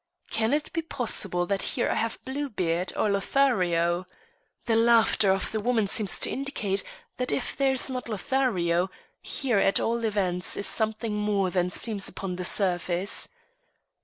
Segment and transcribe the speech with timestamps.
[0.31, 4.07] Can it be possible that here I have Bluebeard or Lothario?
[4.65, 6.83] The laughter of the woman seems to indicate
[7.17, 8.89] that if here is not Lothario,
[9.21, 13.29] here at all events is something more than seems upon the surface.